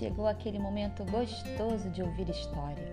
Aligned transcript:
chegou 0.00 0.26
aquele 0.26 0.58
momento 0.58 1.04
gostoso 1.10 1.90
de 1.90 2.02
ouvir 2.02 2.30
história. 2.30 2.88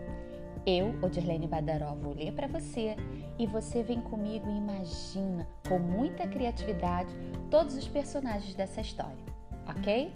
Eu, 0.65 0.93
Odirlene 1.01 1.47
Badaró, 1.47 1.95
vou 1.95 2.13
ler 2.13 2.33
para 2.33 2.47
você 2.47 2.97
e 3.39 3.47
você 3.47 3.81
vem 3.81 4.01
comigo 4.01 4.49
e 4.49 4.57
imagina 4.57 5.47
com 5.69 5.79
muita 5.79 6.27
criatividade 6.27 7.09
todos 7.49 7.77
os 7.77 7.87
personagens 7.87 8.53
dessa 8.55 8.81
história, 8.81 9.23
ok? 9.69 10.11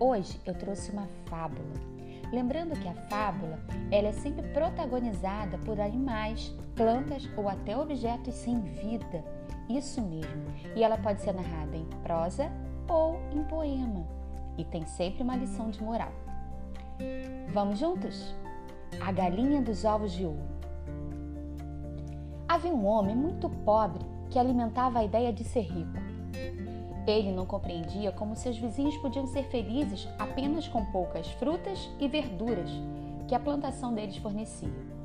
Hoje 0.00 0.40
eu 0.46 0.54
trouxe 0.54 0.90
uma 0.90 1.06
fábula. 1.26 1.74
Lembrando 2.32 2.80
que 2.80 2.88
a 2.88 2.94
fábula 2.94 3.60
ela 3.90 4.08
é 4.08 4.12
sempre 4.12 4.48
protagonizada 4.54 5.58
por 5.58 5.78
animais, 5.78 6.54
plantas 6.74 7.28
ou 7.36 7.46
até 7.46 7.76
objetos 7.76 8.32
sem 8.32 8.58
vida. 8.62 9.22
Isso 9.68 10.00
mesmo. 10.00 10.46
E 10.74 10.82
ela 10.82 10.96
pode 10.96 11.20
ser 11.20 11.34
narrada 11.34 11.76
em 11.76 11.84
prosa 12.02 12.50
ou 12.88 13.20
em 13.32 13.44
poema. 13.44 14.25
E 14.58 14.64
tem 14.64 14.84
sempre 14.86 15.22
uma 15.22 15.36
lição 15.36 15.70
de 15.70 15.82
moral. 15.82 16.12
Vamos 17.52 17.78
juntos? 17.78 18.34
A 19.00 19.12
galinha 19.12 19.60
dos 19.60 19.84
ovos 19.84 20.12
de 20.12 20.24
ouro. 20.24 20.56
Havia 22.48 22.72
um 22.72 22.86
homem 22.86 23.14
muito 23.14 23.50
pobre 23.50 24.04
que 24.30 24.38
alimentava 24.38 25.00
a 25.00 25.04
ideia 25.04 25.32
de 25.32 25.44
ser 25.44 25.62
rico. 25.62 26.06
Ele 27.06 27.30
não 27.30 27.46
compreendia 27.46 28.10
como 28.10 28.34
seus 28.34 28.56
vizinhos 28.58 28.96
podiam 28.98 29.26
ser 29.26 29.44
felizes 29.44 30.08
apenas 30.18 30.66
com 30.66 30.84
poucas 30.86 31.28
frutas 31.32 31.88
e 32.00 32.08
verduras 32.08 32.70
que 33.28 33.34
a 33.34 33.40
plantação 33.40 33.94
deles 33.94 34.16
fornecia. 34.16 34.96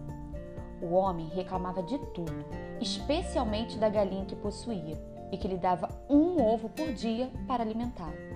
O 0.81 0.93
homem 0.93 1.27
reclamava 1.27 1.83
de 1.83 1.97
tudo, 1.97 2.45
especialmente 2.79 3.77
da 3.77 3.87
galinha 3.87 4.25
que 4.25 4.35
possuía 4.35 4.99
e 5.31 5.37
que 5.37 5.47
lhe 5.47 5.57
dava 5.57 5.89
um 6.09 6.41
ovo 6.41 6.69
por 6.69 6.91
dia 6.91 7.29
para 7.47 7.63
alimentá-lo. 7.63 8.30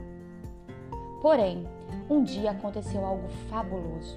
Porém, 1.25 1.67
um 2.07 2.21
dia 2.21 2.51
aconteceu 2.51 3.03
algo 3.03 3.27
fabuloso 3.49 4.15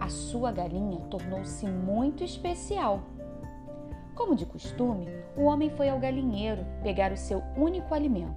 a 0.00 0.08
sua 0.08 0.50
galinha 0.50 0.98
tornou-se 1.10 1.64
muito 1.66 2.24
especial. 2.24 3.02
Como 4.16 4.34
de 4.34 4.46
costume, 4.46 5.06
o 5.36 5.44
homem 5.44 5.70
foi 5.70 5.88
ao 5.90 6.00
galinheiro 6.00 6.66
pegar 6.82 7.12
o 7.12 7.16
seu 7.16 7.42
único 7.56 7.94
alimento. 7.94 8.34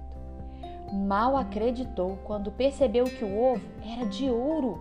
Mal 0.92 1.36
acreditou 1.36 2.18
quando 2.24 2.52
percebeu 2.52 3.06
que 3.06 3.24
o 3.24 3.36
ovo 3.36 3.66
era 3.82 4.06
de 4.06 4.28
ouro. 4.28 4.78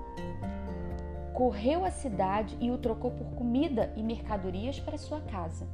Correu 1.33 1.85
à 1.85 1.89
cidade 1.89 2.55
e 2.59 2.69
o 2.69 2.77
trocou 2.77 3.11
por 3.11 3.27
comida 3.31 3.91
e 3.95 4.03
mercadorias 4.03 4.79
para 4.79 4.97
sua 4.97 5.21
casa. 5.21 5.65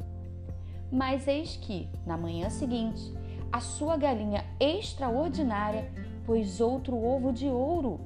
Mas 0.92 1.28
eis 1.28 1.58
que, 1.58 1.90
na 2.06 2.18
manhã 2.18 2.50
seguinte, 2.50 3.14
a 3.52 3.60
sua 3.60 3.98
galinha 3.98 4.46
extraordinária 4.60 5.92
pôs 6.30 6.62
outro 6.62 6.96
ovo 6.96 7.34
de 7.34 7.48
ouro 7.48 8.00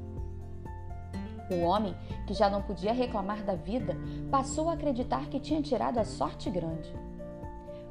o 1.51 1.59
homem, 1.59 1.93
que 2.25 2.33
já 2.33 2.49
não 2.49 2.61
podia 2.61 2.93
reclamar 2.93 3.43
da 3.43 3.53
vida, 3.53 3.97
passou 4.31 4.69
a 4.69 4.73
acreditar 4.73 5.27
que 5.27 5.41
tinha 5.41 5.61
tirado 5.61 5.97
a 5.97 6.05
sorte 6.05 6.49
grande. 6.49 6.89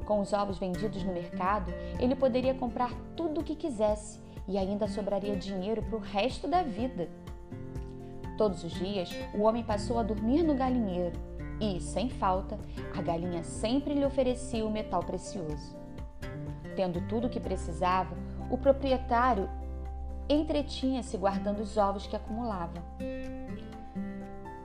Com 0.05 0.19
os 0.19 0.33
ovos 0.33 0.57
vendidos 0.57 1.03
no 1.03 1.13
mercado, 1.13 1.71
ele 1.99 2.15
poderia 2.15 2.55
comprar 2.55 2.91
tudo 3.15 3.41
o 3.41 3.43
que 3.43 3.55
quisesse 3.55 4.19
e 4.47 4.57
ainda 4.57 4.87
sobraria 4.87 5.35
dinheiro 5.35 5.83
para 5.83 5.97
o 5.97 6.01
resto 6.01 6.47
da 6.47 6.63
vida. 6.63 7.07
Todos 8.35 8.63
os 8.63 8.73
dias, 8.73 9.11
o 9.35 9.43
homem 9.43 9.63
passou 9.63 9.99
a 9.99 10.03
dormir 10.03 10.41
no 10.41 10.55
galinheiro 10.55 11.17
e, 11.61 11.79
sem 11.79 12.09
falta, 12.09 12.59
a 12.97 13.01
galinha 13.03 13.43
sempre 13.43 13.93
lhe 13.93 14.03
oferecia 14.03 14.65
o 14.65 14.71
metal 14.71 15.03
precioso. 15.03 15.77
Tendo 16.75 17.07
tudo 17.07 17.27
o 17.27 17.29
que 17.29 17.39
precisava, 17.39 18.17
o 18.49 18.57
proprietário 18.57 19.47
entretinha-se 20.29 21.17
guardando 21.17 21.59
os 21.59 21.77
ovos 21.77 22.07
que 22.07 22.15
acumulava. 22.15 22.81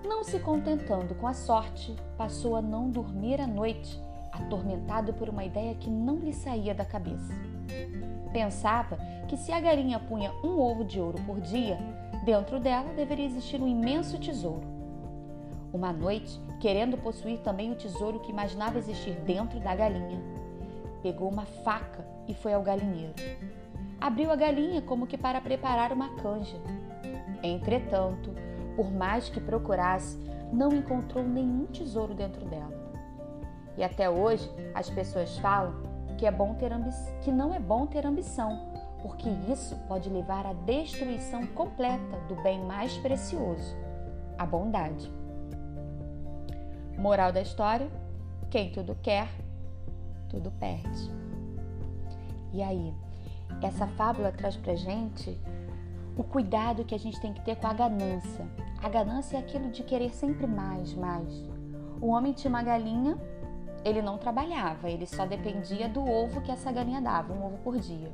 Não 0.04 0.24
se 0.24 0.38
contentando 0.38 1.14
com 1.14 1.26
a 1.26 1.34
sorte, 1.34 1.94
passou 2.16 2.56
a 2.56 2.62
não 2.62 2.90
dormir 2.90 3.40
à 3.40 3.46
noite, 3.46 4.00
atormentado 4.32 5.12
por 5.12 5.28
uma 5.28 5.44
ideia 5.44 5.74
que 5.74 5.90
não 5.90 6.16
lhe 6.16 6.32
saía 6.32 6.74
da 6.74 6.84
cabeça. 6.84 7.32
Pensava 8.32 8.96
que 9.26 9.36
se 9.36 9.52
a 9.52 9.60
galinha 9.60 9.98
punha 9.98 10.32
um 10.44 10.58
ovo 10.58 10.84
de 10.84 11.00
ouro 11.00 11.18
por 11.24 11.40
dia, 11.40 11.78
dentro 12.24 12.60
dela 12.60 12.92
deveria 12.94 13.26
existir 13.26 13.60
um 13.60 13.68
imenso 13.68 14.18
tesouro. 14.18 14.66
Uma 15.72 15.92
noite, 15.92 16.40
querendo 16.60 16.96
possuir 16.96 17.38
também 17.40 17.70
o 17.70 17.76
tesouro 17.76 18.20
que 18.20 18.30
imaginava 18.30 18.78
existir 18.78 19.14
dentro 19.20 19.60
da 19.60 19.74
galinha, 19.74 20.20
pegou 21.02 21.28
uma 21.28 21.44
faca 21.44 22.06
e 22.26 22.34
foi 22.34 22.54
ao 22.54 22.62
galinheiro. 22.62 23.14
Abriu 24.00 24.30
a 24.30 24.36
galinha 24.36 24.80
como 24.82 25.06
que 25.06 25.18
para 25.18 25.40
preparar 25.40 25.92
uma 25.92 26.10
canja. 26.16 26.56
Entretanto, 27.42 28.32
por 28.76 28.90
mais 28.92 29.28
que 29.28 29.40
procurasse, 29.40 30.18
não 30.52 30.72
encontrou 30.72 31.24
nenhum 31.24 31.66
tesouro 31.66 32.14
dentro 32.14 32.44
dela. 32.46 32.78
E 33.76 33.84
até 33.84 34.08
hoje 34.08 34.48
as 34.74 34.88
pessoas 34.88 35.36
falam 35.38 35.74
que, 36.16 36.26
é 36.26 36.30
bom 36.30 36.54
ter 36.54 36.72
que 37.22 37.30
não 37.30 37.54
é 37.54 37.60
bom 37.60 37.86
ter 37.86 38.06
ambição, 38.06 38.72
porque 39.02 39.28
isso 39.50 39.76
pode 39.86 40.08
levar 40.08 40.46
à 40.46 40.52
destruição 40.52 41.46
completa 41.48 42.18
do 42.28 42.34
bem 42.42 42.60
mais 42.64 42.96
precioso, 42.98 43.76
a 44.36 44.44
bondade. 44.44 45.10
Moral 46.96 47.32
da 47.32 47.40
história: 47.40 47.88
quem 48.50 48.72
tudo 48.72 48.96
quer, 49.00 49.28
tudo 50.28 50.50
perde. 50.52 51.10
E 52.52 52.62
aí, 52.62 52.92
essa 53.62 53.86
fábula 53.86 54.32
traz 54.32 54.56
pra 54.56 54.74
gente 54.74 55.38
o 56.16 56.24
cuidado 56.24 56.84
que 56.84 56.94
a 56.94 56.98
gente 56.98 57.20
tem 57.20 57.32
que 57.32 57.40
ter 57.40 57.56
com 57.56 57.68
a 57.68 57.72
ganância. 57.72 58.46
A 58.82 58.88
ganância 58.88 59.36
é 59.36 59.40
aquilo 59.40 59.70
de 59.70 59.82
querer 59.82 60.10
sempre 60.10 60.46
mais, 60.46 60.94
mais. 60.94 61.44
O 62.00 62.08
homem 62.08 62.32
tinha 62.32 62.48
uma 62.48 62.62
galinha, 62.62 63.16
ele 63.84 64.02
não 64.02 64.18
trabalhava, 64.18 64.90
ele 64.90 65.06
só 65.06 65.26
dependia 65.26 65.88
do 65.88 66.04
ovo 66.04 66.40
que 66.40 66.50
essa 66.50 66.72
galinha 66.72 67.00
dava, 67.00 67.32
um 67.32 67.44
ovo 67.44 67.58
por 67.58 67.78
dia. 67.78 68.12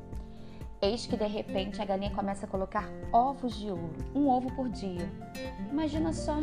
Eis 0.82 1.06
que 1.06 1.16
de 1.16 1.26
repente 1.26 1.80
a 1.80 1.84
galinha 1.84 2.10
começa 2.10 2.44
a 2.44 2.48
colocar 2.48 2.86
ovos 3.10 3.56
de 3.56 3.70
ouro, 3.70 3.94
um 4.14 4.28
ovo 4.28 4.52
por 4.54 4.68
dia. 4.68 5.10
Imagina 5.70 6.12
só, 6.12 6.36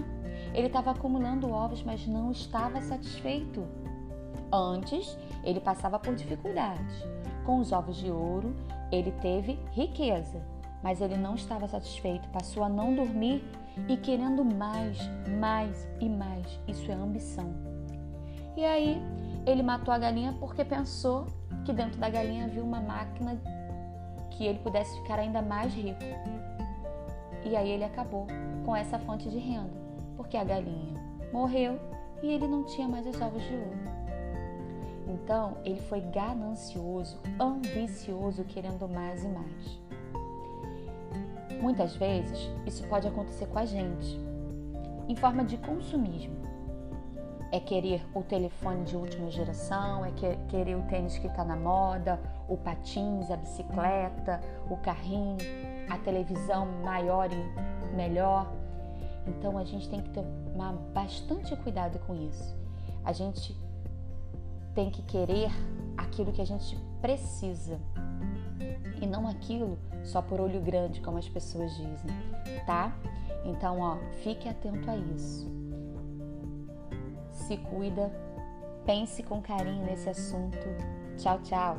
ele 0.54 0.68
estava 0.68 0.92
acumulando 0.92 1.52
ovos, 1.52 1.84
mas 1.84 2.08
não 2.08 2.32
estava 2.32 2.82
satisfeito. 2.82 3.64
Antes, 4.52 5.18
ele 5.44 5.60
passava 5.60 6.00
por 6.00 6.16
dificuldades. 6.16 7.06
Com 7.46 7.60
os 7.60 7.72
ovos 7.72 7.98
de 7.98 8.10
ouro, 8.10 8.56
ele 8.92 9.12
teve 9.22 9.60
riqueza, 9.72 10.42
mas 10.84 11.02
ele 11.02 11.16
não 11.16 11.36
estava 11.36 11.68
satisfeito, 11.68 12.28
passou 12.30 12.64
a 12.64 12.70
não 12.70 12.94
dormir 12.94 13.44
e 13.88 13.96
querendo 13.98 14.44
mais, 14.44 14.98
mais 15.40 15.88
e 16.00 16.10
mais. 16.10 16.46
Isso 16.68 16.92
é 16.92 16.94
ambição. 16.94 17.54
E 18.58 18.66
aí 18.66 19.02
ele 19.46 19.64
matou 19.64 19.94
a 19.94 19.98
galinha 19.98 20.36
porque 20.40 20.66
pensou 20.66 21.26
que 21.66 21.72
dentro 21.72 22.00
da 22.00 22.10
galinha 22.10 22.46
havia 22.46 22.64
uma 22.64 22.82
máquina 22.82 23.40
que 24.32 24.46
ele 24.46 24.60
pudesse 24.60 24.96
ficar 25.02 25.20
ainda 25.20 25.42
mais 25.42 25.74
rico. 25.74 26.00
E 27.46 27.56
aí 27.56 27.70
ele 27.70 27.84
acabou 27.84 28.28
com 28.66 28.76
essa 28.76 29.00
fonte 29.00 29.30
de 29.30 29.38
renda, 29.38 29.72
porque 30.16 30.38
a 30.38 30.44
galinha 30.44 30.94
morreu 31.32 31.80
e 32.22 32.28
ele 32.28 32.48
não 32.48 32.64
tinha 32.66 32.88
mais 32.88 33.06
os 33.08 33.20
ovos 33.20 33.42
de 33.44 33.56
ouro. 33.56 34.01
Então 35.12 35.58
ele 35.66 35.82
foi 35.82 36.00
ganancioso, 36.00 37.20
ambicioso, 37.40 38.46
querendo 38.46 38.88
mais 38.88 39.24
e 39.24 39.28
mais. 39.28 39.82
Muitas 41.62 41.96
vezes 41.96 42.50
isso 42.66 42.88
pode 42.88 43.08
acontecer 43.08 43.46
com 43.48 43.60
a 43.60 43.66
gente, 43.66 44.20
em 45.08 45.16
forma 45.16 45.44
de 45.44 45.58
consumismo. 45.58 46.40
É 47.52 47.60
querer 47.60 48.02
o 48.16 48.24
telefone 48.24 48.86
de 48.86 48.96
última 48.96 49.30
geração, 49.30 50.06
é 50.06 50.12
querer 50.48 50.78
o 50.78 50.84
tênis 50.84 51.18
que 51.18 51.28
está 51.28 51.44
na 51.44 51.58
moda, 51.58 52.18
o 52.48 52.56
patins, 52.56 53.30
a 53.30 53.36
bicicleta, 53.36 54.40
o 54.70 54.78
carrinho, 54.78 55.38
a 55.90 55.98
televisão 55.98 56.66
maior 56.82 57.30
e 57.34 57.94
melhor. 57.94 58.50
Então 59.28 59.58
a 59.58 59.66
gente 59.66 59.90
tem 59.90 60.02
que 60.02 60.10
tomar 60.12 60.72
bastante 60.94 61.54
cuidado 61.58 62.00
com 62.00 62.16
isso. 62.16 62.56
A 63.04 63.12
gente 63.12 63.54
tem 64.74 64.90
que 64.90 65.02
querer 65.04 65.50
aquilo 65.98 66.32
que 66.32 66.42
a 66.42 66.46
gente 66.46 66.78
precisa 67.02 67.80
e 69.02 69.08
não 69.08 69.28
aquilo 69.28 69.78
só 70.04 70.22
por 70.22 70.40
olho 70.40 70.62
grande, 70.62 71.02
como 71.02 71.18
as 71.18 71.28
pessoas 71.28 71.72
dizem, 71.72 72.12
tá? 72.66 72.96
Então, 73.44 73.80
ó, 73.80 73.98
fique 74.24 74.48
atento 74.48 74.90
a 74.90 74.96
isso. 74.96 75.50
Se 77.32 77.58
cuida, 77.58 78.12
pense 78.86 79.24
com 79.24 79.42
carinho 79.42 79.86
nesse 79.86 80.10
assunto. 80.10 80.58
Tchau, 81.18 81.40
tchau. 81.44 81.78